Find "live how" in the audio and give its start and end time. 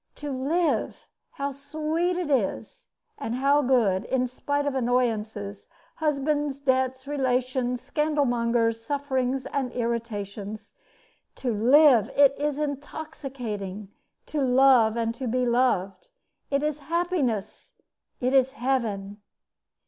0.31-1.51